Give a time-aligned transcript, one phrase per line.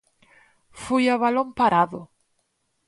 [0.83, 2.01] Foi a balón parado.